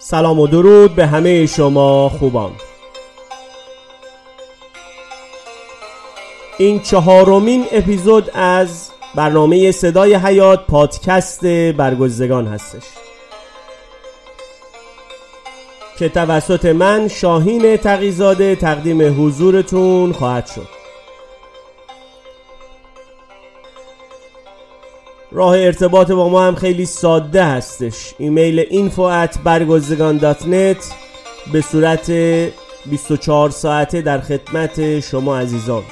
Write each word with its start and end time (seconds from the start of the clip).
سلام 0.00 0.40
و 0.40 0.46
درود 0.46 0.94
به 0.94 1.06
همه 1.06 1.46
شما 1.46 2.08
خوبان. 2.08 2.50
این 6.58 6.80
چهارمین 6.80 7.64
اپیزود 7.72 8.30
از 8.34 8.90
برنامه 9.14 9.72
صدای 9.72 10.14
حیات 10.14 10.66
پادکست 10.66 11.46
برگزگان 11.46 12.46
هستش. 12.46 12.82
که 15.98 16.08
توسط 16.08 16.64
من 16.64 17.08
شاهین 17.08 17.76
تقیزاده 17.76 18.56
تقدیم 18.56 19.26
حضورتون 19.26 20.12
خواهد 20.12 20.46
شد. 20.46 20.77
راه 25.38 25.58
ارتباط 25.58 26.10
با 26.10 26.28
ما 26.28 26.42
هم 26.42 26.54
خیلی 26.54 26.86
ساده 26.86 27.44
هستش. 27.44 28.14
ایمیل 28.18 28.62
info 28.62 29.26
at 29.26 29.38
برگزگان 29.44 30.34
به 31.52 31.60
صورت 31.60 32.10
24 32.86 33.50
ساعته 33.50 34.00
در 34.00 34.20
خدمت 34.20 35.00
شما 35.00 35.38
عزیزان. 35.38 35.82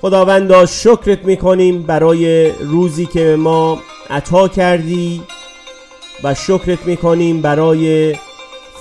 خداوندا 0.00 0.66
شکرت 0.66 1.24
می‌کنیم 1.24 1.82
برای 1.82 2.50
روزی 2.50 3.06
که 3.06 3.36
ما 3.38 3.78
عطا 4.10 4.48
کردی 4.48 5.22
و 6.24 6.34
شکرت 6.34 6.86
می‌کنیم 6.86 7.42
برای 7.42 8.14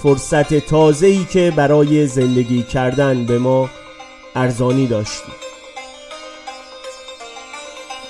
فرصت 0.04 0.54
تازه 0.54 1.08
ای 1.08 1.26
که 1.26 1.54
برای 1.55 2.08
زندگی 2.08 2.64
کردن 2.64 3.26
به 3.26 3.40
ما 3.40 3.70
ارزانی 4.36 4.88
داشتی 4.88 5.32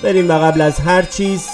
بریم 0.02 0.28
و 0.28 0.32
قبل 0.32 0.60
از 0.60 0.80
هر 0.80 1.02
چیز 1.02 1.48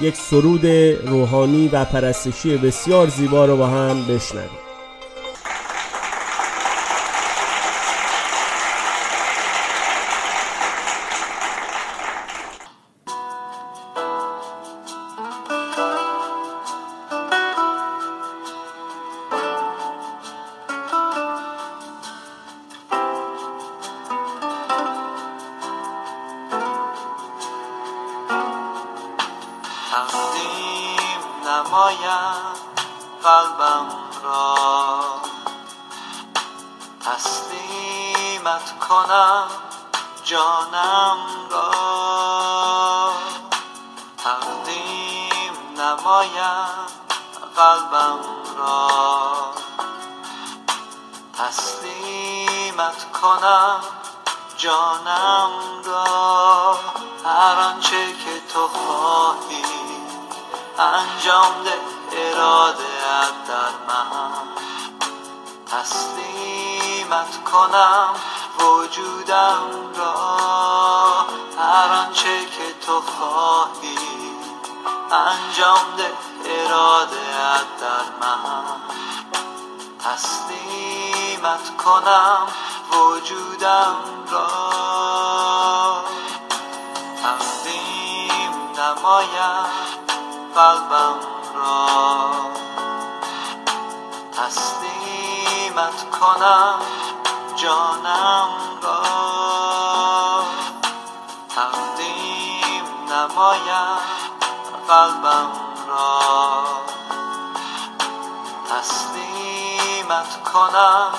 یک 0.00 0.16
سرود 0.16 0.66
روحانی 1.06 1.68
و 1.68 1.84
پرستشی 1.84 2.56
بسیار 2.56 3.08
زیبا 3.08 3.44
رو 3.44 3.56
با 3.56 3.66
هم 3.66 4.04
بشنویم. 4.06 4.63
نمایم 31.46 32.34
قلبم 33.22 33.86
را. 34.22 35.20
تسلیمت 37.00 38.78
کنم 38.88 39.46
جانم 40.24 41.18
را. 41.50 43.12
تقدیم 44.18 45.54
نمایم 45.78 46.86
قلبم 47.56 48.18
را. 48.58 49.54
تسلیمت 51.38 53.12
کنم 53.12 53.80
جانم 54.56 55.50
را. 55.84 56.78
هر 57.24 57.60
آنچه 57.60 58.12
که 58.12 58.40
تو 58.52 58.68
خواهی 58.68 59.83
انجام 60.78 61.62
ده 61.64 61.78
اراده 62.12 62.82
در 63.48 63.70
من 63.88 64.30
تسلیمت 65.66 67.44
کنم 67.44 68.14
وجودم 68.58 69.92
را. 69.96 71.26
هر 71.58 71.92
آنچه 71.92 72.44
که 72.44 72.86
تو 72.86 73.00
خواهی. 73.00 73.98
انجام 75.10 75.96
ده 75.96 76.12
اراده 76.44 77.60
در 77.80 78.04
من 78.20 78.64
تسلیمت 80.04 81.76
کنم 81.84 82.46
وجودم 82.92 83.96
را. 84.30 86.04
تقدیم 87.22 88.52
نمایم. 88.78 90.03
قلبم 90.54 91.18
را. 91.54 92.30
تسلیمت 94.32 96.10
کنم 96.20 96.78
جانم 97.56 98.48
را. 98.82 99.02
تقدیم 101.48 102.84
نمایم 103.10 103.98
قلبم 104.88 105.50
را. 105.88 106.64
تسلیمت 108.70 110.42
کنم 110.52 111.10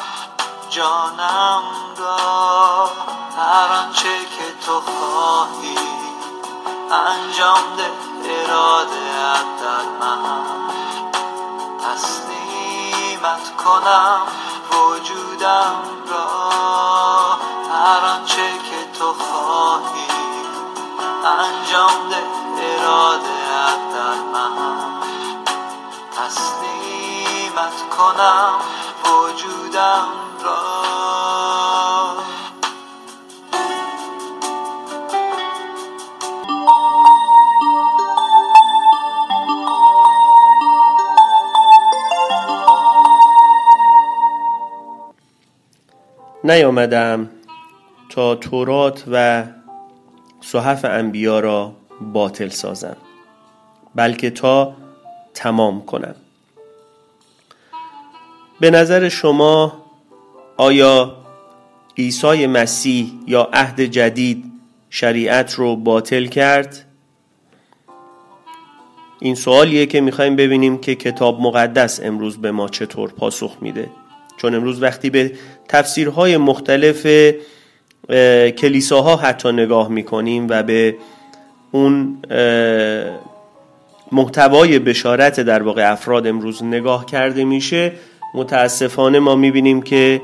جانم 0.70 1.64
را. 1.98 2.90
هر 3.38 3.72
آنچه 3.72 4.20
که 4.20 4.66
تو 4.66 4.82
خواهی 4.82 5.78
انجام 6.92 7.76
ده 7.78 7.92
اراده 8.26 9.05
در 9.34 9.86
من. 10.00 10.20
تسلیمت 11.80 13.56
کنم 13.64 14.22
وجودم 14.72 15.76
را. 16.08 16.28
هر 17.72 18.06
آنچه 18.06 18.52
که 18.54 19.00
تو 19.00 19.14
خواهی 19.14 20.08
انجام 21.26 22.10
ده 22.10 22.24
اراده 22.58 23.46
در 23.94 24.22
من. 24.34 24.52
تسلیمت 26.18 27.90
کنم 27.98 28.54
وجودم 29.06 30.25
نیامدم 46.46 47.30
تا 48.10 48.36
تورات 48.36 49.04
و 49.12 49.44
صحف 50.42 50.86
انبیا 50.86 51.40
را 51.40 51.74
باطل 52.02 52.50
سازم 52.50 52.98
بلکه 53.96 54.30
تا 54.30 54.76
تمام 55.34 55.86
کنم 55.86 56.16
به 58.60 58.72
نظر 58.72 59.10
شما 59.10 59.74
آیا 60.58 61.16
عیسی 61.98 62.48
مسیح 62.48 63.12
یا 63.28 63.50
عهد 63.54 63.82
جدید 63.82 64.52
شریعت 64.90 65.54
رو 65.54 65.76
باطل 65.76 66.26
کرد؟ 66.26 66.86
این 69.20 69.36
سوالیه 69.36 69.86
که 69.86 70.02
می‌خوایم 70.02 70.36
ببینیم 70.36 70.78
که 70.78 70.96
کتاب 70.96 71.42
مقدس 71.42 72.00
امروز 72.04 72.38
به 72.38 72.52
ما 72.52 72.70
چطور 72.70 73.12
پاسخ 73.12 73.58
میده 73.62 73.90
چون 74.38 74.56
امروز 74.56 74.82
وقتی 74.84 75.10
به 75.10 75.32
تفسیرهای 75.68 76.38
مختلف 76.38 77.08
کلیساها 78.58 79.16
حتی 79.16 79.52
نگاه 79.52 79.90
می‌کنیم 79.90 80.48
و 80.50 80.64
به 80.64 80.96
اون 81.72 82.18
محتوای 84.12 84.80
بشارت 84.80 85.40
در 85.40 85.64
واقع 85.64 85.92
افراد 85.92 86.28
امروز 86.28 86.64
نگاه 86.64 87.06
کرده 87.06 87.44
میشه 87.44 87.92
متاسفانه 88.34 89.20
ما 89.20 89.36
می‌بینیم 89.36 89.82
که 89.82 90.22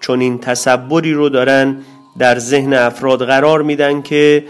چون 0.00 0.20
این 0.20 0.38
تصوری 0.38 1.12
رو 1.12 1.28
دارن 1.28 1.76
در 2.18 2.38
ذهن 2.38 2.74
افراد 2.74 3.26
قرار 3.26 3.62
میدن 3.62 4.02
که 4.02 4.44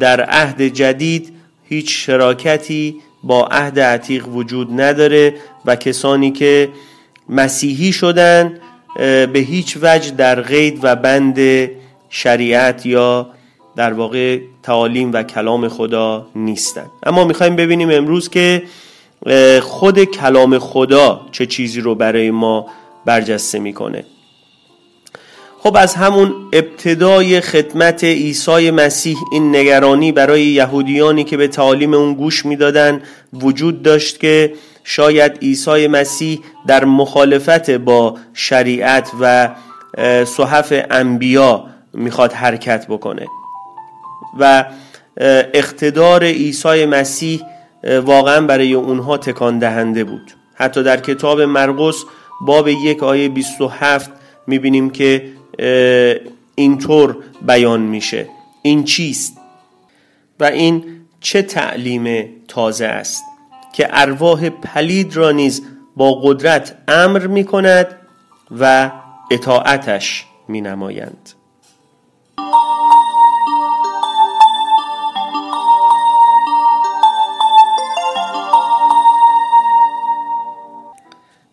در 0.00 0.20
عهد 0.20 0.62
جدید 0.62 1.32
هیچ 1.64 2.06
شراکتی 2.06 2.96
با 3.22 3.46
عهد 3.46 3.80
عتیق 3.80 4.28
وجود 4.28 4.80
نداره 4.80 5.34
و 5.64 5.76
کسانی 5.76 6.30
که 6.30 6.68
مسیحی 7.28 7.92
شدن 7.92 8.60
به 9.32 9.46
هیچ 9.48 9.78
وجه 9.82 10.10
در 10.10 10.40
قید 10.40 10.78
و 10.82 10.96
بند 10.96 11.70
شریعت 12.10 12.86
یا 12.86 13.30
در 13.76 13.92
واقع 13.92 14.38
تعالیم 14.62 15.12
و 15.12 15.22
کلام 15.22 15.68
خدا 15.68 16.26
نیستن. 16.34 16.86
اما 17.02 17.24
می‌خوایم 17.24 17.56
ببینیم 17.56 17.90
امروز 17.90 18.28
که 18.28 18.62
خود 19.62 20.04
کلام 20.04 20.58
خدا 20.58 21.20
چه 21.32 21.46
چیزی 21.46 21.80
رو 21.80 21.94
برای 21.94 22.30
ما 22.30 22.66
برجسته 23.04 23.58
می‌کنه. 23.58 24.04
خب 25.60 25.76
از 25.76 25.94
همون 25.94 26.34
ابتدای 26.52 27.40
خدمت 27.40 28.04
عیسی 28.04 28.70
مسیح 28.70 29.16
این 29.32 29.56
نگرانی 29.56 30.12
برای 30.12 30.42
یهودیانی 30.42 31.24
که 31.24 31.36
به 31.36 31.48
تعالیم 31.48 31.94
اون 31.94 32.14
گوش 32.14 32.46
می‌دادن 32.46 33.02
وجود 33.32 33.82
داشت 33.82 34.20
که 34.20 34.52
شاید 34.90 35.38
عیسی 35.42 35.86
مسیح 35.86 36.40
در 36.66 36.84
مخالفت 36.84 37.70
با 37.70 38.16
شریعت 38.34 39.10
و 39.20 39.54
صحف 40.24 40.72
انبیا 40.90 41.64
می‌خواد 41.92 42.32
حرکت 42.32 42.86
بکنه. 42.86 43.26
و 44.38 44.64
اقتدار 45.54 46.24
عیسی 46.24 46.86
مسیح 46.86 47.42
واقعا 47.84 48.40
برای 48.40 48.74
اونها 48.74 49.16
تکان 49.16 49.58
دهنده 49.58 50.04
بود. 50.04 50.32
حتی 50.54 50.82
در 50.82 51.00
کتاب 51.00 51.40
مرقس 51.40 52.04
باب 52.40 52.68
یک 52.68 53.02
آیه 53.02 53.28
27 53.28 54.10
می‌بینیم 54.46 54.90
که 54.90 55.28
اینطور 56.54 57.16
بیان 57.46 57.80
میشه. 57.80 58.28
این 58.62 58.84
چیست؟ 58.84 59.36
و 60.40 60.44
این 60.44 60.84
چه 61.20 61.42
تعلیم 61.42 62.28
تازه 62.48 62.86
است؟ 62.86 63.24
که 63.78 63.88
ارواح 63.90 64.50
پلید 64.50 65.16
را 65.16 65.30
نیز 65.30 65.62
با 65.96 66.14
قدرت 66.14 66.78
امر 66.88 67.26
می 67.26 67.44
کند 67.44 67.96
و 68.58 68.90
اطاعتش 69.30 70.26
می 70.48 70.60
نمایند 70.60 71.30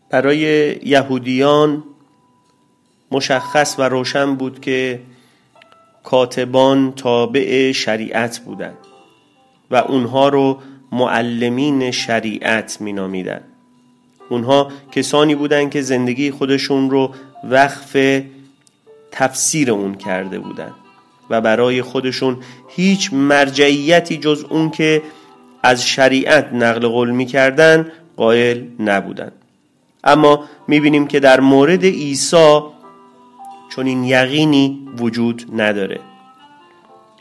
برای 0.10 0.40
یهودیان 0.84 1.84
مشخص 3.12 3.76
و 3.80 3.90
روشن 3.90 4.36
بود 4.36 4.62
که 4.62 5.02
کاتبان 6.04 6.92
تابع 6.92 7.72
شریعت 7.72 8.40
بودند 8.40 8.78
و 9.72 9.76
اونها 9.76 10.30
رو 10.30 10.60
معلمین 10.96 11.92
شریعت 11.92 12.78
مینامیدن. 12.82 13.42
اونها 14.30 14.72
کسانی 14.92 15.36
بودند 15.36 15.72
که 15.72 15.82
زندگی 15.82 16.32
خودشون 16.32 16.90
رو 16.90 17.12
وقف 17.44 18.22
تفسیر 19.12 19.72
اون 19.72 19.96
کرده 19.96 20.40
بودند 20.40 20.74
و 21.30 21.42
برای 21.42 21.82
خودشون 21.82 22.38
هیچ 22.68 23.14
مرجعیتی 23.14 24.18
جز 24.18 24.46
اون 24.50 24.70
که 24.70 25.02
از 25.64 25.88
شریعت 25.88 26.54
نقل 26.54 26.88
قول 26.88 27.10
می‌کردن 27.12 27.92
قائل 28.18 28.64
نبودند 28.80 29.32
اما 30.04 30.44
می‌بینیم 30.68 31.08
که 31.08 31.20
در 31.20 31.40
مورد 31.40 31.84
عیسی 31.84 32.60
چون 33.70 33.86
این 33.86 34.04
یقینی 34.04 34.88
وجود 34.98 35.46
نداره. 35.62 36.00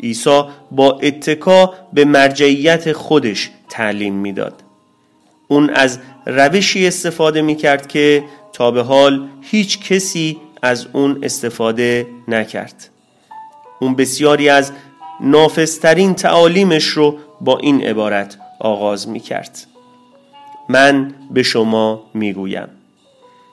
عیسی 0.03 0.43
با 0.71 0.99
اتکا 1.03 1.75
به 1.93 2.05
مرجعیت 2.05 2.93
خودش 2.93 3.51
تعلیم 3.75 4.15
می‌داد. 4.15 4.63
اون 5.49 5.71
از 5.71 5.99
روشی 6.27 6.87
استفاده 6.87 7.43
می‌کرد 7.43 7.89
که 7.89 8.25
تا 8.53 8.71
به 8.71 8.83
حال 8.83 9.29
هیچ 9.43 9.89
کسی 9.89 10.39
از 10.63 10.87
اون 10.93 11.19
استفاده 11.23 12.07
نکرد. 12.29 12.89
اون 13.81 13.95
بسیاری 13.95 14.49
از 14.49 14.73
نافسترین 15.21 16.15
تعالیمش 16.15 16.85
رو 16.85 17.19
با 17.41 17.59
این 17.59 17.83
عبارت 17.83 18.37
آغاز 18.61 19.09
می‌کرد. 19.09 19.67
من 20.69 21.15
به 21.31 21.43
شما 21.43 22.03
می‌گویم. 22.15 22.69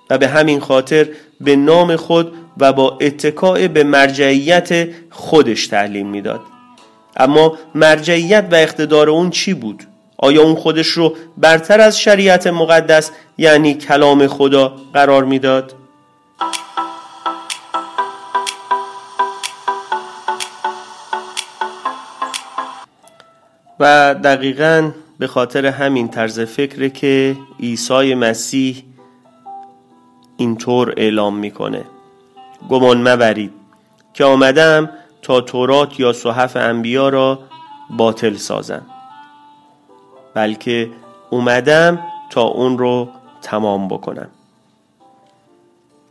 و 0.09 0.18
به 0.18 0.27
همین 0.27 0.59
خاطر 0.59 1.09
به 1.41 1.56
نام 1.56 1.95
خود 1.95 2.33
و 2.57 2.73
با 2.73 2.97
اتکاع 3.01 3.68
به 3.68 3.83
مرجعیت 3.83 4.89
خودش 5.09 5.68
تعلیم 5.68 6.07
می‌داد. 6.07 6.41
اما 7.18 7.57
مرجعیت 7.75 8.47
و 8.51 8.56
اقتدار 8.56 9.09
اون 9.09 9.29
چی 9.29 9.53
بود؟ 9.53 9.83
آیا 10.23 10.44
اون 10.44 10.56
خودش 10.56 10.88
رو 10.88 11.15
برتر 11.38 11.81
از 11.81 12.00
شریعت 12.00 12.47
مقدس 12.47 13.12
یعنی 13.38 13.73
کلام 13.73 14.27
خدا 14.27 14.73
قرار 14.94 15.23
می‌داد؟ 15.23 15.73
و 23.79 24.15
دقیقا 24.23 24.91
به 25.19 25.27
خاطر 25.27 25.65
همین 25.65 26.07
طرز 26.07 26.39
فکره 26.39 26.89
که 26.89 27.35
عیسی 27.59 28.15
مسیح 28.15 28.83
اینطور 30.38 30.94
اعلام 30.97 31.38
می‌کنه. 31.38 31.83
گمان 32.69 33.07
مبرید 33.09 33.51
که 34.13 34.23
آمدم 34.23 34.89
تا 35.21 35.41
تورات 35.41 36.00
یا 36.00 36.13
صحف 36.13 36.56
انبیا 36.56 37.09
را 37.09 37.39
باطل 37.89 38.35
سازم. 38.35 38.85
بلکه 40.33 40.89
اومدم 41.30 42.00
تا 42.30 42.42
اون 42.42 42.78
رو 42.78 43.10
تمام 43.42 43.88
بکنم 43.88 44.30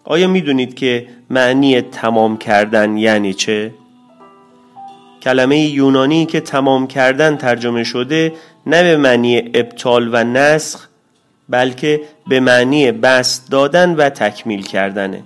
آیا 0.04 0.28
می‌دونید 0.28 0.74
که 0.74 1.08
معنی 1.30 1.80
تمام 1.80 2.36
کردن 2.36 2.96
یعنی 2.96 3.34
چه؟ 3.34 3.74
کلمه 5.22 5.58
یونانی 5.58 6.26
که 6.26 6.40
تمام 6.40 6.86
کردن 6.86 7.36
ترجمه 7.36 7.84
شده 7.84 8.32
نه 8.66 8.82
به 8.82 8.96
معنی 8.96 9.38
ابطال 9.54 10.10
و 10.12 10.24
نسخ 10.24 10.88
بلکه 11.48 12.00
به 12.28 12.40
معنی 12.40 12.92
بست 12.92 13.50
دادن 13.50 13.94
و 13.94 14.08
تکمیل 14.08 14.62
کردنه 14.62 15.22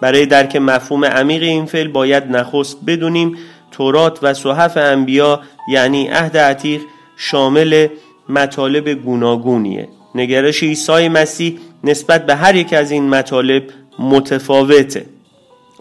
برای 0.00 0.26
درک 0.26 0.56
مفهوم 0.56 1.04
عمیق 1.04 1.42
این 1.42 1.66
فعل 1.66 1.88
باید 1.88 2.36
نخست 2.36 2.78
بدونیم 2.86 3.36
تورات 3.70 4.18
و 4.22 4.34
صحف 4.34 4.76
انبیا 4.76 5.40
یعنی 5.68 6.08
عهد 6.08 6.36
عتیق 6.36 6.80
شامل 7.22 7.88
مطالب 8.28 8.88
گوناگونیه. 8.88 9.88
نگرش 10.14 10.62
عیسی 10.62 11.08
مسیح 11.08 11.58
نسبت 11.84 12.26
به 12.26 12.34
هر 12.34 12.56
یک 12.56 12.72
از 12.72 12.90
این 12.90 13.08
مطالب 13.08 13.62
متفاوته. 13.98 15.06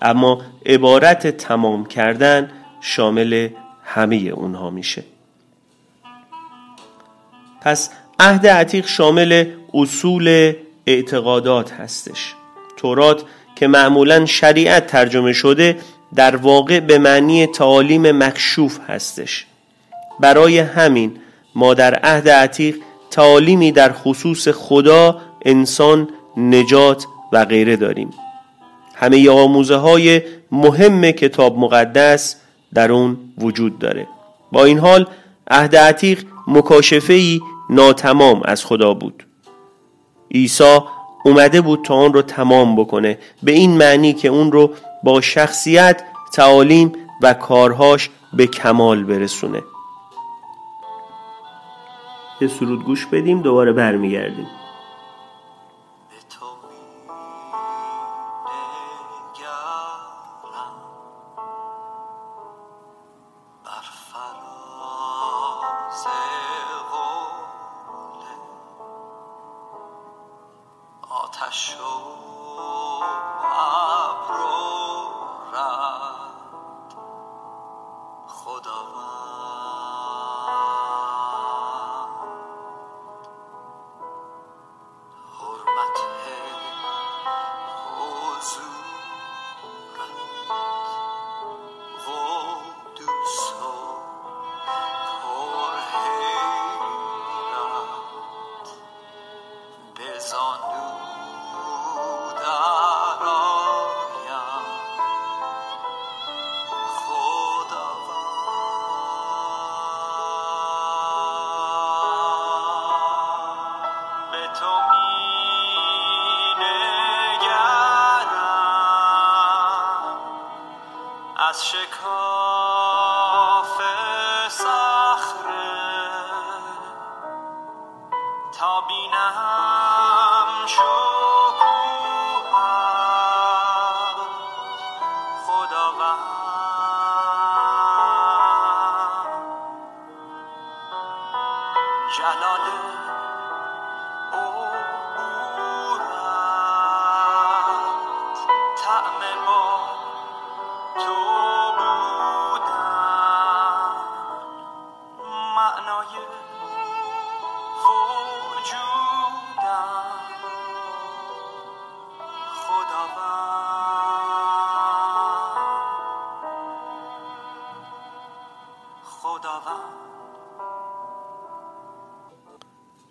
اما 0.01 0.41
عبارت 0.65 1.27
تمام 1.27 1.86
کردن 1.86 2.51
شامل 2.81 3.50
همه 3.83 4.15
اونها 4.15 4.69
میشه. 4.69 5.03
پس 7.62 7.89
عهد 8.19 8.47
عتیق 8.47 8.88
شامل 8.88 9.45
اصول 9.74 10.53
اعتقادات 10.88 11.71
هستش. 11.71 12.33
تورات 12.77 13.24
که 13.56 13.68
معمولا 13.68 14.25
شریعت 14.25 14.88
ترجمه 14.88 15.34
شده 15.34 15.77
در 16.15 16.36
واقع 16.36 16.79
به 16.79 16.98
معنی 16.98 17.48
تعالیم 17.48 18.12
مکشوف 18.24 18.79
هستش. 18.88 19.46
برای 20.19 20.60
همین 20.60 21.17
ما 21.56 21.74
در 21.74 21.96
عهد 21.96 22.29
عتیق 22.29 22.75
تعالیمی 23.12 23.72
در 23.72 23.94
خصوص 23.94 24.48
خدا 24.48 25.22
انسان 25.46 26.10
نجات 26.38 27.06
و 27.32 27.46
غیره 27.46 27.75
داریم. 27.75 28.10
همه 28.96 29.29
آموزه 29.29 29.75
های 29.75 30.22
مهم 30.51 31.12
کتاب 31.12 31.58
مقدس 31.58 32.36
در 32.74 32.91
اون 32.91 33.18
وجود 33.38 33.79
داره. 33.79 34.08
با 34.51 34.63
این 34.63 34.79
حال 34.79 35.08
عهد 35.51 35.75
عتیق 35.75 36.24
مکاشفه 36.48 37.39
ناتمام 37.70 38.41
از 38.46 38.65
خدا 38.65 38.94
بود. 38.94 39.24
عیسی 40.32 40.79
اومده 41.25 41.62
بود 41.62 41.86
تا 41.86 41.96
اون 41.96 42.13
رو 42.13 42.22
تمام 42.22 42.75
بکنه. 42.75 43.18
به 43.44 43.51
این 43.51 43.77
معنی 43.77 44.13
که 44.13 44.27
اون 44.27 44.51
رو 44.51 44.74
با 45.03 45.22
شخصیت 45.22 46.03
تعالیم 46.34 46.91
و 47.22 47.34
کارهاش 47.34 48.10
به 48.34 48.48
کمال 48.48 49.03
برسونه. 49.03 49.62
یه 52.41 52.48
سرود 52.48 52.84
گوش 52.84 53.05
بدیم 53.05 53.41
دوباره 53.41 53.74
برمیگردیم. 53.74 54.48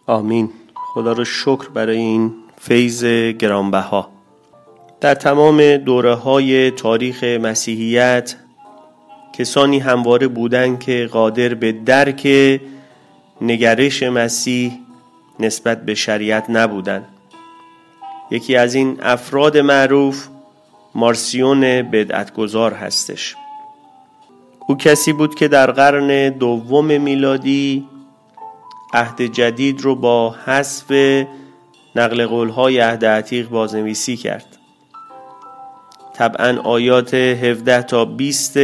آمین. 0.08 0.52
خدا 0.74 1.12
رو 1.12 1.24
شکر 1.24 1.68
برای 1.68 1.96
این 1.96 2.34
فیض 2.58 3.04
گرانبها. 3.38 4.17
در 5.00 5.14
تمام 5.14 5.76
دوره 5.76 6.14
های 6.14 6.70
تاریخ 6.70 7.24
مسیحیت 7.24 8.36
کسانی 9.32 9.78
همواره 9.78 10.28
بودند 10.28 10.80
که 10.80 11.08
قادر 11.12 11.54
به 11.54 11.72
درک 11.72 12.28
نگرش 13.40 14.02
مسیح 14.02 14.72
نسبت 15.40 15.84
به 15.84 15.94
شریعت 15.94 16.50
نبودند. 16.50 17.04
یکی 18.30 18.56
از 18.56 18.74
این 18.74 18.98
افراد 19.02 19.58
معروف 19.58 20.28
مارسیون 20.94 21.60
بدعتگذار 21.82 22.72
هستش. 22.72 23.36
او 24.68 24.76
کسی 24.76 25.12
بود 25.12 25.34
که 25.34 25.48
در 25.48 25.70
قرن 25.70 26.28
دوم 26.28 27.00
میلادی 27.00 27.88
عهد 28.92 29.22
جدید 29.22 29.80
رو 29.80 29.94
با 29.94 30.30
حذف 30.30 30.92
نقل 31.96 32.26
قولهای 32.26 32.78
عهد 32.78 33.04
عتیق 33.04 33.48
بازنویسی 33.48 34.16
کرد. 34.16 34.57
طبعا 36.18 36.60
آیات 36.62 37.14
17 37.14 37.82
تا 37.82 38.04
20 38.04 38.58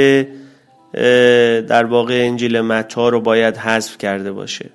در 1.62 1.84
واقع 1.84 2.26
انجیل 2.26 2.60
متا 2.60 3.08
رو 3.08 3.20
باید 3.20 3.56
حذف 3.56 3.98
کرده 3.98 4.32
باشه. 4.32 4.70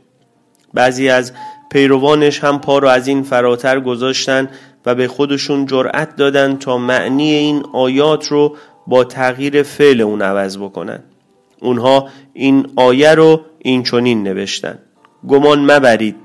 بعضی 0.74 1.10
از 1.10 1.34
پیروانش 1.72 2.44
هم 2.44 2.60
پا 2.60 2.78
رو 2.78 2.88
از 2.88 3.08
این 3.08 3.24
فراتر 3.24 3.80
گذاشتن 3.80 4.50
و 4.86 4.96
به 4.96 5.08
خودشون 5.08 5.66
جرأت 5.66 6.16
دادن 6.16 6.58
تا 6.58 6.78
معنی 6.78 7.32
این 7.32 7.64
آیات 7.74 8.28
رو 8.28 8.56
با 8.88 9.04
تغییر 9.04 9.64
فعل 9.64 10.02
اون 10.02 10.22
عوض 10.22 10.58
بکنن. 10.58 11.00
اونها 11.62 12.08
این 12.34 12.68
آیه 12.76 13.16
رو 13.16 13.42
این 13.60 13.84
چنین 13.84 14.24
نوشتن. 14.24 14.80
گمان 15.28 15.72
مبرید 15.72 16.16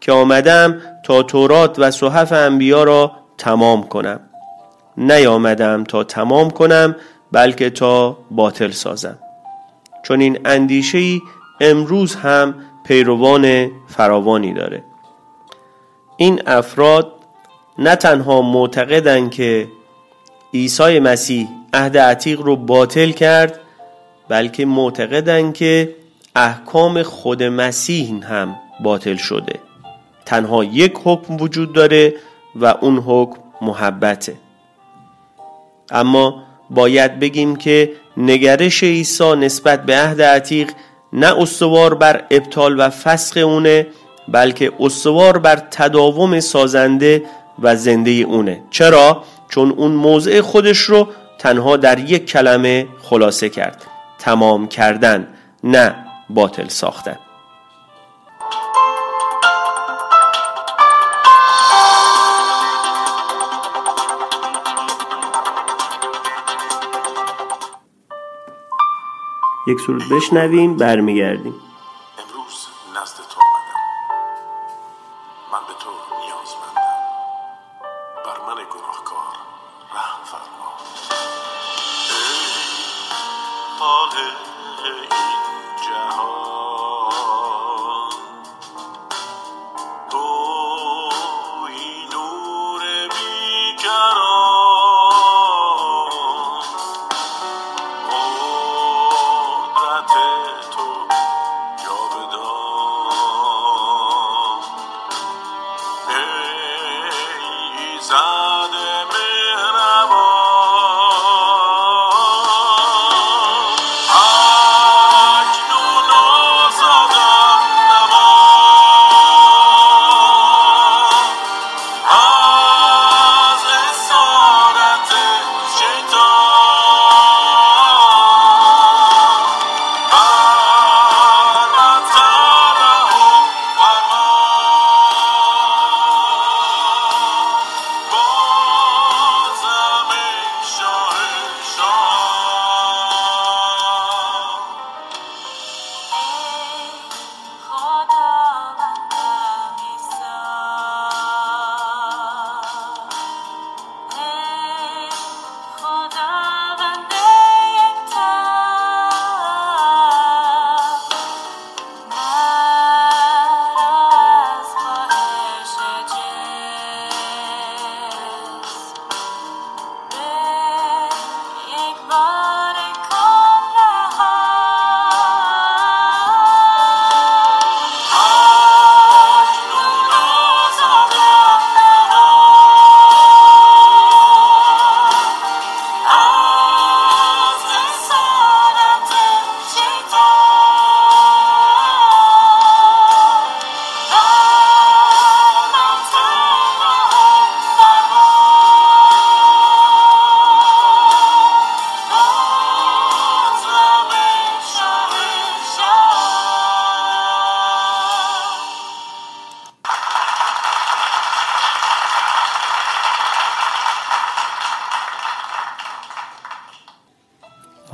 که 0.00 0.12
آمدم 0.12 0.80
تا 1.04 1.22
تورات 1.22 1.78
و 1.78 1.90
صحف 1.90 2.32
انبیا 2.32 2.84
را 2.84 3.12
تمام 3.38 3.82
کنم. 3.82 4.20
نیامدم 4.96 5.84
تا 5.84 6.04
تمام 6.04 6.50
کنم 6.50 6.96
بلکه 7.32 7.70
تا 7.70 8.18
باطل 8.30 8.70
سازم. 8.70 9.18
چون 10.02 10.20
این 10.20 10.38
اندیشه 10.44 10.98
ای 10.98 11.20
امروز 11.60 12.14
هم 12.14 12.54
پیروان 12.86 13.70
فراوانی 13.88 14.52
داره. 14.52 14.84
این 16.16 16.42
افراد 16.46 17.12
نه 17.78 17.96
تنها 17.96 18.42
معتقدند 18.42 19.30
که 19.30 19.68
عیسی 20.54 20.98
مسیح 20.98 21.48
عهد 21.72 21.98
عتیق 21.98 22.40
رو 22.40 22.56
باطل 22.56 23.10
کرد 23.10 23.60
بلکه 24.28 24.66
معتقدند 24.66 25.54
که 25.54 25.96
احکام 26.36 27.02
خود 27.02 27.42
مسیح 27.42 28.24
هم 28.24 28.56
باطل 28.80 29.16
شده. 29.16 29.60
تنها 30.26 30.64
یک 30.64 30.94
حکم 31.04 31.36
وجود 31.36 31.72
داره 31.72 32.14
و 32.56 32.66
اون 32.66 32.98
حکم 32.98 33.40
محبته. 33.60 34.43
اما 35.90 36.42
باید 36.70 37.18
بگیم 37.18 37.56
که 37.56 37.92
نگرش 38.16 38.82
عیسی 38.82 39.36
نسبت 39.36 39.86
به 39.86 39.96
عهد 39.96 40.22
عتیق 40.22 40.70
نه 41.12 41.42
استوار 41.42 41.94
بر 41.94 42.24
ابطال 42.30 42.80
و 42.80 42.90
فسخ 42.90 43.36
اونه 43.36 43.86
بلکه 44.28 44.72
استوار 44.80 45.38
بر 45.38 45.56
تداوم 45.56 46.40
سازنده 46.40 47.22
و 47.62 47.76
زنده 47.76 48.10
اونه. 48.10 48.62
چرا؟ 48.70 49.24
چون 49.48 49.70
اون 49.70 49.92
موضع 49.92 50.40
خودش 50.40 50.78
رو 50.78 51.08
تنها 51.38 51.76
در 51.76 51.98
یک 51.98 52.26
کلمه 52.26 52.86
خلاصه 53.02 53.48
کرد. 53.48 53.82
تمام 54.18 54.68
کردن 54.68 55.28
نه 55.64 55.94
باطل 56.30 56.68
ساختن. 56.68 57.16
یک 69.66 69.80
سرود 69.80 70.02
بشنویم 70.10 70.76
برمیگردیم. 70.76 71.54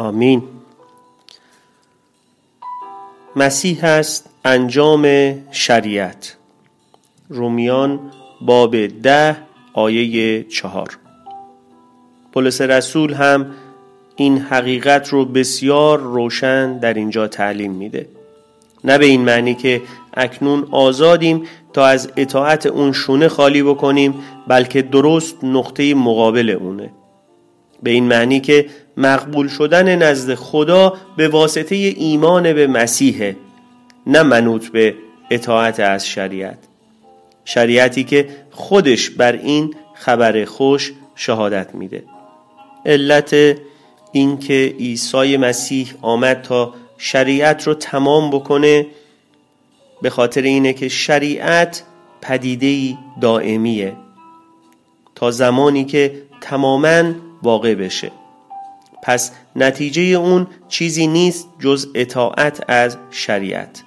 آمین. 0.01 0.43
مسیح 3.37 3.85
است 3.85 4.31
انجام 4.45 5.05
شریعت. 5.51 6.37
رومیان 7.29 8.01
باب 8.41 8.87
ده 8.87 9.37
آیه 9.73 10.43
چهار. 10.43 10.99
پولس 12.33 12.61
رسول 12.61 13.15
هم 13.15 13.47
این 14.17 14.39
حقیقت 14.39 15.09
رو 15.09 15.25
بسیار 15.25 15.99
روشن 15.99 16.79
در 16.79 16.95
اینجا 16.95 17.29
تعلیم 17.29 17.73
میده. 17.73 18.09
نه 18.85 18.99
به 18.99 19.07
این 19.07 19.21
معنی 19.21 19.55
که 19.55 19.83
اکنون 20.15 20.69
آزادیم 20.71 21.47
تا 21.73 21.87
از 21.87 22.13
اطاعت 22.17 22.67
اون 22.67 22.93
شونه 22.93 23.29
خالی 23.29 23.63
بکنیم 23.63 24.15
بلکه 24.49 24.83
درست 24.83 25.45
نقطه 25.45 25.95
مقابل 25.95 26.51
اونه. 26.51 26.91
به 27.83 27.91
این 27.91 28.05
معنی 28.05 28.41
که 28.41 28.67
مقبول 29.01 29.49
شدن 29.49 30.03
نزد 30.03 30.35
خدا 30.35 30.95
به 31.17 31.29
واسطه 31.29 31.75
ایمان 31.75 32.53
به 32.53 32.67
مسیحه 32.67 33.37
نه 34.07 34.23
منوط 34.23 34.69
به 34.69 34.95
اطاعت 35.31 35.81
از 35.81 36.07
شریعت. 36.07 36.59
شریعتی 37.45 38.05
که 38.05 38.29
خودش 38.51 39.11
بر 39.11 39.33
این 39.33 39.75
خبر 39.95 40.45
خوش 40.45 40.93
شهادت 41.15 41.75
میده. 41.75 42.05
علت 42.87 43.57
اینکه 44.13 44.75
عیسی 44.79 45.37
مسیح 45.37 45.95
آمد 46.03 46.43
تا 46.43 46.75
شریعت 46.99 47.67
رو 47.67 47.75
تمام 47.75 48.31
بکنه 48.31 48.87
به 50.03 50.11
خاطر 50.11 50.43
اینه 50.43 50.73
که 50.73 50.89
شریعت 50.89 51.83
پدیده 52.23 52.99
دائمیه 53.21 53.97
تا 55.15 55.31
زمانی 55.31 55.85
که 55.85 56.23
تماما 56.41 57.13
واقع 57.43 57.75
بشه. 57.75 58.13
پس 59.03 59.33
نتیجه 59.57 60.03
اون 60.03 60.47
چیزی 60.69 61.07
نیست 61.07 61.49
جز 61.59 61.87
اطاعت 61.95 62.71
از 62.71 62.97
شریعت. 63.11 63.83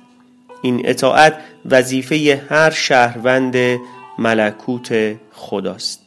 این 0.62 0.82
اطاعت 0.86 1.38
وظیفه 1.66 2.42
هر 2.50 2.70
شهروند 2.70 3.56
ملکوت 4.20 5.16
خداست. 5.32 6.02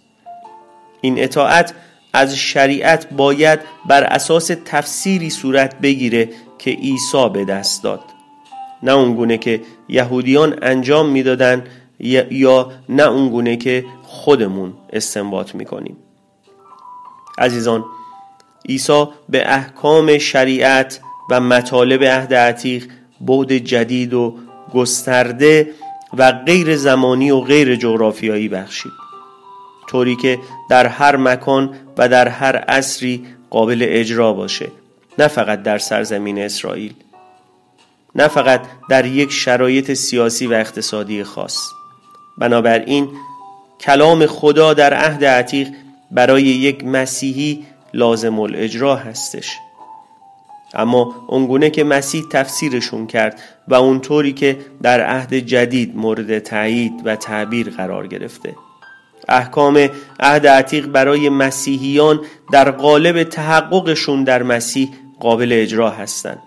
این 1.01 1.23
اطاعت 1.23 1.75
از 2.13 2.37
شریعت 2.37 3.09
باید 3.11 3.61
بر 3.89 4.05
اساس 4.05 4.51
تفسیری 4.65 5.31
صورت 5.31 5.79
بگیره 5.81 6.29
که 6.59 6.71
عیسی 6.71 7.29
به 7.33 7.45
دست 7.45 7.83
داد. 7.83 8.01
نه 8.83 8.93
اونگونه 8.93 9.39
که 9.39 9.61
یهودیان 9.89 10.59
انجام 10.63 11.09
می‌دادن 11.09 11.65
یا 12.31 12.73
نه 12.89 13.03
اونگونه 13.03 13.57
که 13.57 13.85
خودمون 14.03 14.75
استنباط 14.93 15.55
می‌کنیم. 15.55 15.97
عزیزان 17.39 17.85
عیسی 18.69 19.05
به 19.29 19.53
احکام 19.53 20.19
شریعت 20.19 21.01
و 21.31 21.41
مطالب 21.41 22.05
عهد 22.05 22.35
عتیق 22.35 22.87
بعد 23.21 23.53
جدید 23.53 24.15
و 24.15 24.35
گسترده 24.75 25.75
و 26.19 26.33
غیر 26.33 26.77
زمانی 26.77 27.31
و 27.31 27.41
غیر 27.41 27.77
جغرافیایی 27.77 28.49
بخشید. 28.49 28.93
طوری 29.89 30.17
که 30.17 30.39
در 30.71 30.87
هر 30.87 31.17
مکان 31.17 31.75
و 31.99 32.09
در 32.09 32.29
هر 32.29 32.57
عصری 32.57 33.27
قابل 33.51 33.87
اجرا 33.89 34.33
باشه 34.33 34.69
نه 35.19 35.29
فقط 35.29 35.63
در 35.63 35.79
سرزمین 35.79 36.39
اسرائیل 36.39 36.95
نه 38.15 38.29
فقط 38.29 38.63
در 38.89 39.07
یک 39.07 39.33
شرایط 39.33 39.93
سیاسی 39.93 40.47
و 40.47 40.53
اقتصادی 40.53 41.25
خاص. 41.25 41.59
بنابراین 42.39 43.09
کلام 43.81 44.27
خدا 44.27 44.75
در 44.75 44.95
عهد 44.95 45.25
عتیق 45.25 45.69
برای 46.11 46.43
یک 46.43 46.85
مسیحی 46.85 47.67
لازم 47.97 48.41
الاجرا 48.41 48.97
هستش. 48.97 49.59
اما 50.75 51.15
اونگونه 51.27 51.71
که 51.71 51.85
مسیح 51.85 52.25
تفسیرشون 52.33 53.07
کرد 53.07 53.41
و 53.69 53.75
اونطوری 53.75 54.33
که 54.33 54.59
در 54.83 55.01
عهد 55.01 55.35
جدید 55.35 55.97
مورد 55.97 56.39
تایید 56.39 56.93
و 57.05 57.17
تعبیر 57.17 57.71
قرار 57.71 58.07
گرفته. 58.07 58.55
احکام 59.29 59.89
عهد 60.21 60.47
عتیق 60.47 60.87
برای 60.87 61.29
مسیحیان 61.29 62.21
در 62.53 62.71
قالب 62.71 63.23
تحققشون 63.23 64.25
در 64.25 64.43
مسیح 64.43 64.89
قابل 65.21 65.53
اجرا 65.53 65.91
هستند 65.91 66.39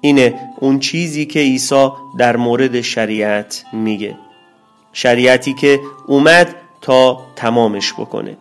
اینه 0.00 0.34
اون 0.60 0.78
چیزی 0.78 1.26
که 1.26 1.40
عیسی 1.40 1.88
در 2.18 2.36
مورد 2.36 2.80
شریعت 2.80 3.64
میگه. 3.72 4.16
شریعتی 4.92 5.54
که 5.54 5.80
اومد 6.06 6.56
تا 6.80 7.26
تمامش 7.36 7.92
بکنه. 7.92 8.36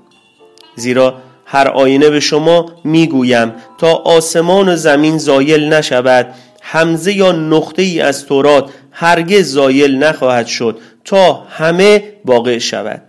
زیرا 0.80 1.22
هر 1.46 1.68
آینه 1.68 2.10
به 2.10 2.20
شما 2.20 2.72
می‌گویم 2.84 3.54
تا 3.78 3.94
آسمان 3.94 4.70
و 4.70 4.76
زمین 4.76 5.18
زایل 5.18 5.74
نشود 5.74 6.34
همزه 6.62 7.14
یا 7.14 7.32
نقطه 7.32 7.82
ای 7.82 8.02
از 8.02 8.26
تورات 8.26 8.70
هرگز 8.92 9.52
زایل 9.52 10.04
نخواهد 10.04 10.48
شد 10.48 10.80
تا 11.06 11.34
همه 11.34 12.04
واقع 12.26 12.58
شود. 12.58 13.02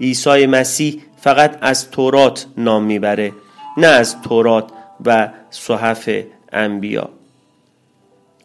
عیسی 0.00 0.46
مسیح 0.46 1.02
فقط 1.20 1.58
از 1.60 1.90
تورات 1.90 2.46
نام 2.56 2.84
می‌بره 2.84 3.32
نه 3.76 3.86
از 3.86 4.22
تورات 4.22 4.64
و 5.04 5.28
صحف 5.50 6.10
انبیا. 6.52 7.08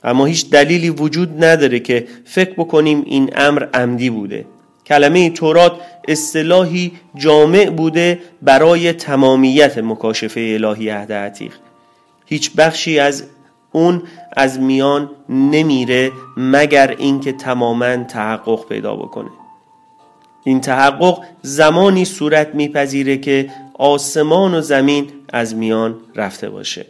اما 0.03 0.25
هیچ 0.25 0.49
دلیلی 0.49 0.89
وجود 0.89 1.43
نداره 1.43 1.79
که 1.79 2.07
فکر 2.25 2.53
بکنیم 2.53 3.03
این 3.05 3.29
امر 3.35 3.67
عمدی 3.73 4.09
بوده. 4.09 4.45
کلمه 4.85 5.29
تورات 5.29 5.73
اصطلاحی 6.07 6.91
جامع 7.15 7.69
بوده 7.69 8.19
برای 8.41 8.93
تمامیت 8.93 9.77
مکاشفه 9.77 10.41
الهی 10.41 10.89
عهد 10.89 11.11
عتیق. 11.11 11.53
هیچ 12.25 12.51
بخشی 12.51 12.99
از 12.99 13.23
اون 13.71 14.03
از 14.37 14.59
میان 14.59 15.09
نمیره 15.29 16.11
مگر 16.37 16.95
اینکه 16.97 17.31
تماما 17.31 18.03
تحقق 18.03 18.67
پیدا 18.69 18.95
بکنه. 18.95 19.29
این 20.43 20.61
تحقق 20.61 21.19
زمانی 21.41 22.05
صورت 22.05 22.55
میپذیره 22.55 23.17
که 23.17 23.49
آسمان 23.73 24.53
و 24.53 24.61
زمین 24.61 25.07
از 25.33 25.55
میان 25.55 25.95
رفته 26.15 26.49
باشه. 26.49 26.85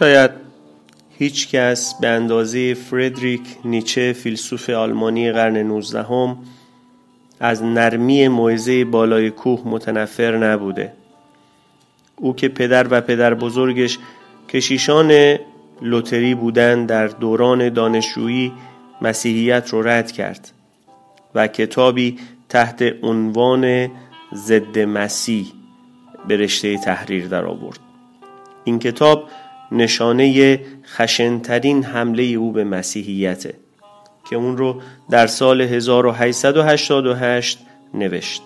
شاید 0.00 0.30
هیچ 1.18 1.48
کس 1.48 1.94
به 2.00 2.08
اندازه 2.08 2.74
فردریک 2.74 3.40
نیچه 3.64 4.12
فیلسوف 4.12 4.70
آلمانی 4.70 5.32
قرن 5.32 5.56
19 5.56 6.02
هم 6.02 6.38
از 7.40 7.62
نرمی 7.62 8.28
موعظه 8.28 8.84
بالای 8.84 9.30
کوه 9.30 9.62
متنفر 9.64 10.36
نبوده. 10.36 10.92
او 12.16 12.36
که 12.36 12.48
پدر 12.48 12.86
و 12.90 13.00
پدر 13.00 13.34
بزرگش 13.34 13.98
کشیشان 14.48 15.38
لوتری 15.82 16.34
بودن 16.34 16.86
در 16.86 17.06
دوران 17.06 17.68
دانشجویی 17.68 18.52
مسیحیت 19.02 19.68
رو 19.68 19.82
رد 19.82 20.12
کرد 20.12 20.52
و 21.34 21.46
کتابی 21.46 22.18
تحت 22.48 22.84
عنوان 23.02 23.90
ضد 24.34 24.78
مسیح 24.78 25.46
به 26.28 26.36
رشته 26.36 26.78
تحریر 26.78 27.26
در 27.26 27.44
آورد 27.44 27.78
این 28.64 28.78
کتاب 28.78 29.28
نشانه 29.72 30.60
خشنترین 30.84 31.84
حمله 31.84 32.22
او 32.22 32.52
به 32.52 32.64
مسیحیته 32.64 33.54
که 34.30 34.36
اون 34.36 34.56
رو 34.56 34.80
در 35.10 35.26
سال 35.26 35.60
1888 35.60 37.58
نوشت. 37.94 38.42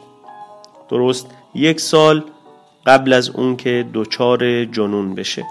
درست 0.88 1.26
یک 1.54 1.80
سال 1.80 2.24
قبل 2.86 3.12
از 3.12 3.28
اون 3.28 3.56
که 3.56 3.86
دچار 3.94 4.64
جنون 4.64 5.14
بشه. 5.14 5.44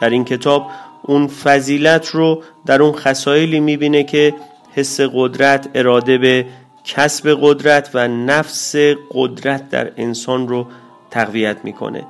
در 0.00 0.10
این 0.10 0.24
کتاب 0.24 0.66
اون 1.02 1.26
فضیلت 1.26 2.08
رو 2.08 2.42
در 2.66 2.82
اون 2.82 2.92
خسایلی 2.92 3.60
می‌بینه 3.60 4.04
که 4.04 4.34
حس 4.74 5.00
قدرت 5.00 5.68
اراده 5.74 6.18
به 6.18 6.46
کسب 6.84 7.38
قدرت 7.42 7.90
و 7.94 8.08
نفس 8.08 8.74
قدرت 9.10 9.70
در 9.70 9.92
انسان 9.96 10.48
رو 10.48 10.66
تقویت 11.10 11.56
می‌کنه. 11.64 12.06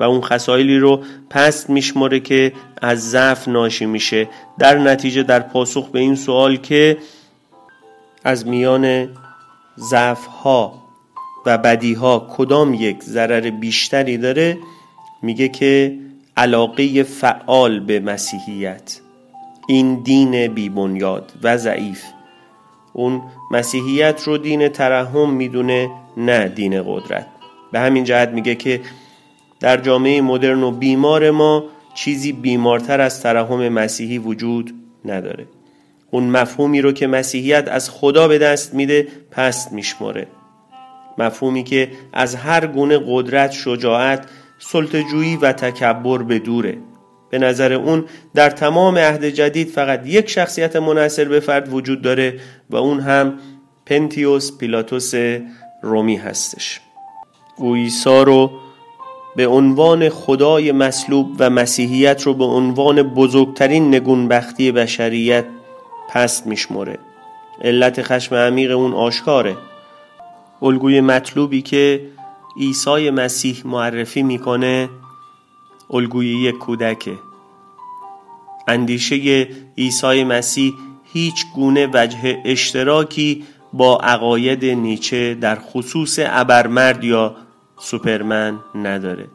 و 0.00 0.02
اون 0.02 0.20
خسایلی 0.20 0.78
رو 0.78 1.02
پست 1.30 1.70
میشماره 1.70 2.20
که 2.20 2.52
از 2.82 3.10
ضعف 3.10 3.48
ناشی 3.48 3.86
میشه. 3.86 4.28
در 4.58 4.78
نتیجه 4.78 5.22
در 5.22 5.40
پاسخ 5.40 5.88
به 5.88 5.98
این 5.98 6.14
سوال 6.14 6.56
که 6.56 6.98
از 8.24 8.46
میان 8.46 9.08
ضعف 9.78 10.26
ها 10.26 10.82
و 11.46 11.58
بدی 11.58 11.94
ها 11.94 12.28
کدام 12.30 12.74
یک 12.74 13.02
ضرر 13.02 13.50
بیشتری 13.50 14.18
داره؟ 14.18 14.58
میگه 15.22 15.48
که 15.48 15.98
علاقه 16.36 17.02
فعال 17.02 17.80
به 17.80 18.00
مسیحیت. 18.00 19.00
این 19.68 20.02
دین 20.02 20.54
بیبنیاد 20.54 21.32
و 21.42 21.56
ضعیف. 21.56 22.02
اون 22.92 23.22
مسیحیت 23.50 24.22
رو 24.26 24.38
دین 24.38 24.68
ترحم 24.68 25.30
می‌دونه 25.30 25.90
نه 26.16 26.48
دین 26.48 26.82
قدرت. 26.82 27.26
به 27.72 27.80
همین 27.80 28.04
جهت 28.04 28.28
میگه 28.28 28.54
که 28.54 28.80
در 29.60 29.76
جامعه 29.76 30.20
مدرن 30.20 30.62
و 30.62 30.70
بیمار 30.70 31.30
ما 31.30 31.64
چیزی 31.94 32.32
بیمارتر 32.32 33.00
از 33.00 33.22
ترحم 33.22 33.68
مسیحی 33.68 34.18
وجود 34.18 34.74
نداره. 35.04 35.46
اون 36.10 36.24
مفهومی 36.24 36.80
رو 36.80 36.92
که 36.92 37.06
مسیحیت 37.06 37.68
از 37.68 37.90
خدا 37.90 38.28
به 38.28 38.38
دست 38.38 38.74
میده 38.74 39.08
پست 39.30 39.72
میشماره. 39.72 40.26
مفهومی 41.18 41.64
که 41.64 41.90
از 42.12 42.34
هر 42.34 42.66
گونه 42.66 43.00
قدرت، 43.06 43.52
شجاعت، 43.52 44.26
سلطجویی 44.58 45.36
و 45.36 45.52
تکبر 45.52 46.22
به 46.22 46.38
دوره. 46.38 46.78
به 47.30 47.38
نظر 47.38 47.72
اون 47.72 48.04
در 48.34 48.50
تمام 48.50 48.98
عهد 48.98 49.24
جدید 49.24 49.68
فقط 49.68 50.06
یک 50.06 50.28
شخصیت 50.28 50.76
منحصر 50.76 51.24
به 51.24 51.40
فرد 51.40 51.72
وجود 51.72 52.02
داره 52.02 52.40
و 52.70 52.76
اون 52.76 53.00
هم 53.00 53.38
پنتیوس 53.86 54.58
پیلاتوس 54.58 55.14
رومی 55.82 56.16
هستش. 56.16 56.80
او 57.56 57.74
عیسی 57.74 58.24
رو 58.24 58.50
به 59.36 59.46
عنوان 59.46 60.08
خدای 60.08 60.72
مصلوب 60.72 61.36
و 61.38 61.50
مسیحیت 61.50 62.22
رو 62.22 62.34
به 62.34 62.44
عنوان 62.44 63.02
بزرگترین 63.02 63.94
نگونبختی 63.94 64.72
بشریت 64.72 65.44
پست 66.08 66.46
میشمره 66.46 66.98
علت 67.62 68.02
خشم 68.02 68.34
عمیق 68.34 68.76
اون 68.76 68.92
آشکاره. 68.92 69.56
الگوی 70.62 71.00
مطلوبی 71.00 71.62
که 71.62 72.00
عیسی 72.56 73.10
مسیح 73.10 73.62
معرفی 73.64 74.22
می‌کنه 74.22 74.88
الگوی 75.90 76.28
یک 76.28 76.58
کودکه. 76.58 77.18
اندیشه 78.68 79.48
عیسی 79.78 80.24
مسیح 80.24 80.74
هیچ 81.12 81.46
گونه 81.54 81.88
وجه 81.92 82.42
اشتراکی 82.44 83.44
با 83.72 83.98
عقاید 83.98 84.64
نیچه 84.64 85.34
در 85.34 85.58
خصوص 85.60 86.18
ابرمرد 86.22 87.04
یا 87.04 87.36
سوپرمن 87.80 88.58
نداره. 88.74 89.28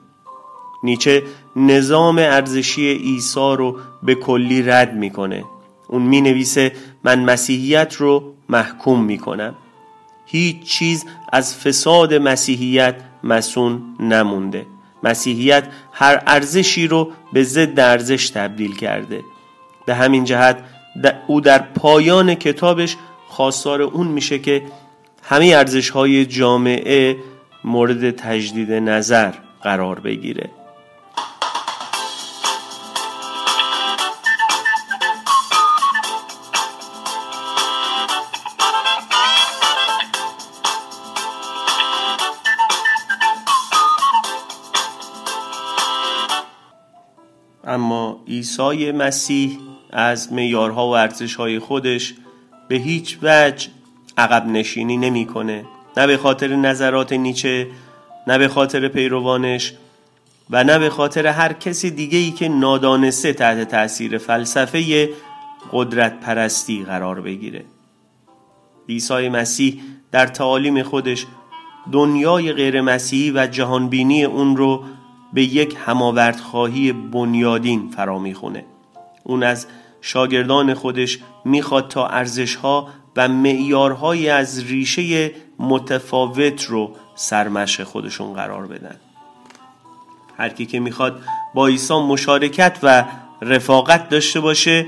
نیچه 0.83 1.23
نظام 1.55 2.17
ارزشی 2.17 2.93
عیسی 2.93 3.55
رو 3.57 3.77
به 4.03 4.15
کلی 4.15 4.61
رد 4.61 4.93
می‌کنه. 4.93 5.43
اون 5.87 6.01
می 6.01 6.21
نویسه 6.21 6.71
من 7.03 7.19
مسیحیت 7.19 7.95
رو 7.95 8.33
محکوم 8.49 9.03
می‌کنم. 9.03 9.55
هیچ 10.25 10.63
چیز 10.63 11.05
از 11.33 11.55
فساد 11.55 12.13
مسیحیت 12.13 12.95
مسون 13.23 13.81
نمونده. 13.99 14.65
مسیحیت 15.03 15.67
هر 15.91 16.23
ارزشی 16.27 16.87
رو 16.87 17.11
به 17.33 17.43
ضد 17.43 17.79
ارزش 17.79 18.29
تبدیل 18.29 18.75
کرده. 18.75 19.21
به 19.85 19.95
همین 19.95 20.23
جهت 20.23 20.63
او 21.27 21.41
در 21.41 21.59
پایان 21.59 22.35
کتابش 22.35 22.97
خواستار 23.27 23.81
اون 23.81 24.07
میشه 24.07 24.39
که 24.39 24.61
همه 25.23 25.45
ارزش 25.45 25.89
های 25.89 26.25
جامعه 26.25 27.17
مورد 27.67 28.11
تجدید 28.11 28.71
نظر 28.71 29.33
قرار 29.61 29.99
بگیره. 29.99 30.49
اما 47.63 48.23
عیسی 48.27 48.91
مسیح 48.91 49.59
از 49.89 50.33
میارها 50.33 50.87
و 50.87 50.95
ارزشهای 50.95 51.59
خودش 51.59 52.13
به 52.67 52.75
هیچ 52.75 53.17
وجه 53.21 53.69
عقب 54.17 54.45
نشینی 54.45 54.97
نمی‌کنه. 54.97 55.65
نه 55.97 56.07
به 56.07 56.17
خاطر 56.17 56.55
نظرات 56.55 57.13
نیچه 57.13 57.67
نه 58.27 58.37
به 58.37 58.47
خاطر 58.47 58.87
پیروانش 58.87 59.73
و 60.49 60.63
نه 60.63 60.79
به 60.79 60.89
خاطر 60.89 61.27
هر 61.27 61.53
کسی 61.53 61.91
دیگه 61.91 62.17
ای 62.17 62.31
که 62.31 62.49
نادانسته 62.49 63.33
تحت 63.33 63.69
تاثیر 63.69 64.17
فلسفه 64.17 65.09
قدرت 65.71 66.19
پرستی 66.19 66.83
قرار 66.83 67.21
بگیره. 67.21 67.65
عیسی 68.89 69.29
مسیح 69.29 69.81
در 70.11 70.27
تعالیم 70.27 70.83
خودش 70.83 71.25
دنیای 71.91 72.53
غیر 72.53 72.81
مسیحی 72.81 73.31
و 73.31 73.47
جهانبینی 73.47 74.23
اون 74.23 74.57
رو 74.57 74.83
به 75.33 75.43
یک 75.43 75.77
هماوردخواهی 75.85 76.91
بنیادین 76.91 77.89
فرا 77.89 78.19
می‌خونه. 78.19 78.65
اون 79.23 79.43
از 79.43 79.67
شاگردان 80.01 80.73
خودش 80.73 81.19
می‌خواد 81.45 81.87
تا 81.87 82.07
ارزشها 82.07 82.87
و 83.15 83.27
معیارهای 83.27 84.29
از 84.29 84.63
ریشه 84.63 85.31
متفاوت 85.59 86.63
رو 86.63 86.95
سرمش 87.15 87.81
خودشون 87.81 88.33
قرار 88.33 88.67
بدن. 88.67 88.95
هر 90.37 90.49
کی 90.49 90.65
که 90.65 90.79
می‌خواد 90.79 91.21
با 91.53 91.67
عیسی 91.67 91.93
مشارکت 91.93 92.79
و 92.83 93.05
رفاقت 93.41 94.09
داشته 94.09 94.39
باشه 94.39 94.85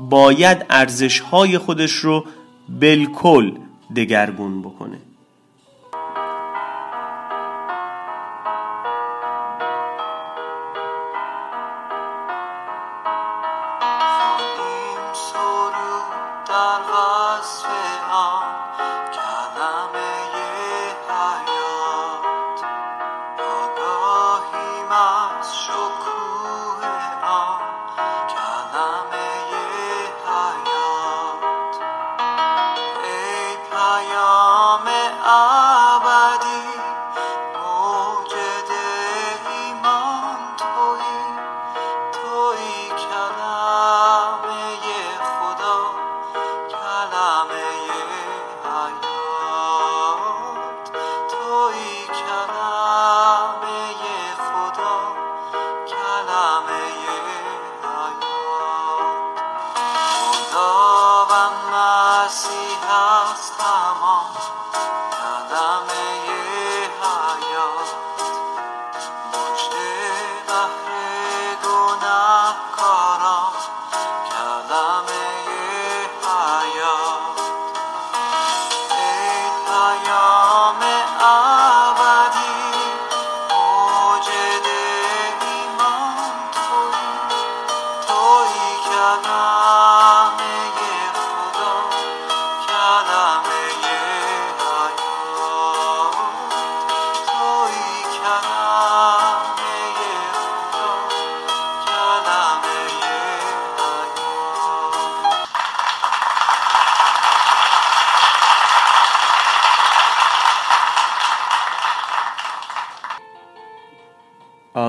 باید 0.00 0.66
ارزشهای 0.70 1.58
خودش 1.58 1.92
رو 1.92 2.24
بالکل 2.68 3.52
دگرگون 3.96 4.62
بکنه. 4.62 4.98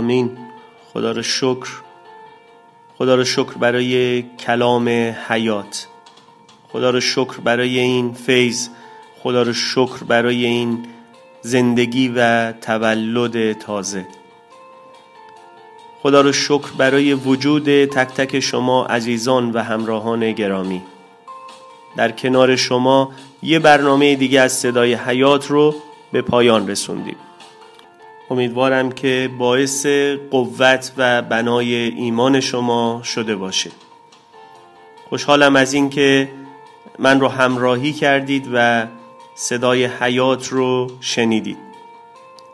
آمین. 0.02 0.38
خدا 0.94 1.12
رو 1.12 1.24
شکر. 1.24 1.70
خدا 2.98 3.16
رو 3.16 3.24
شکر 3.24 3.54
برای 3.54 4.22
کلام 4.22 4.90
حیات. 5.30 5.88
خدا 6.72 6.90
رو 6.90 7.00
شکر 7.00 7.40
برای 7.44 7.80
این 7.80 8.14
فیض. 8.14 8.68
خدا 9.20 9.42
رو 9.42 9.54
شکر 9.54 10.04
برای 10.08 10.46
این 10.46 10.86
زندگی 11.42 12.14
و 12.16 12.52
تولد 12.52 13.54
تازه. 13.54 14.06
خدا 16.02 16.22
رو 16.22 16.32
شکر 16.34 16.72
برای 16.78 17.14
وجود 17.14 17.86
تک 17.86 18.08
تک 18.08 18.40
شما 18.40 18.86
عزیزان 18.86 19.52
و 19.52 19.60
همراهان 19.60 20.32
گرامی. 20.32 20.82
در 21.98 22.12
کنار 22.12 22.56
شما 22.56 23.12
یه 23.44 23.60
برنامه 23.60 24.16
دیگه 24.16 24.42
از 24.42 24.54
صدای 24.54 24.94
حیات 24.94 25.48
رو 25.48 25.76
به 26.12 26.22
پایان 26.22 26.68
رسوندیم. 26.68 27.16
امیدوارم 28.32 28.92
که 28.92 29.30
باعث 29.38 29.86
قوت 30.32 30.92
و 30.98 31.22
بنای 31.22 31.74
ایمان 31.76 32.40
شما 32.40 33.02
شده 33.04 33.36
باشه. 33.36 33.72
خوشحالم 35.10 35.56
از 35.56 35.74
اینکه 35.74 36.30
من 37.00 37.20
رو 37.20 37.28
همراهی 37.28 37.94
کردید 37.94 38.50
و 38.54 38.88
صدای 39.36 39.86
حیات 39.86 40.48
رو 40.48 40.92
شنیدید. 41.00 41.58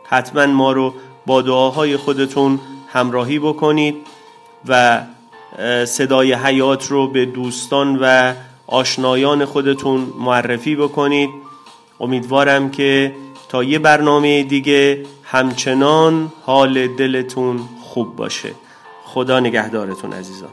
حتما 0.04 0.46
ما 0.46 0.72
رو 0.72 0.94
با 1.26 1.42
دعاهای 1.42 1.96
خودتون 1.96 2.60
همراهی 2.88 3.38
بکنید 3.38 3.96
و 4.68 5.02
صدای 5.84 6.32
حیات 6.32 6.86
رو 6.86 7.08
به 7.08 7.26
دوستان 7.26 7.98
و 8.02 8.34
آشنایان 8.66 9.44
خودتون 9.44 10.12
معرفی 10.18 10.76
بکنید. 10.76 11.30
امیدوارم 12.00 12.70
که 12.70 13.14
تا 13.48 13.64
یه 13.64 13.78
برنامه 13.78 14.42
دیگه 14.42 15.04
همچنان 15.30 16.32
حال 16.44 16.86
دلتون 16.86 17.60
خوب 17.82 18.16
باشه. 18.16 18.54
خدا 19.04 19.40
نگهدارتون 19.40 20.12
عزیزان. 20.12 20.50